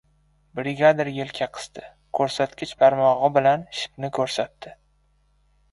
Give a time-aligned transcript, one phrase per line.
[0.59, 1.83] Brigadir yelka qisdi.
[2.21, 4.75] Ko‘rsatkich barmog‘i bilan shipni ko‘rsatdi.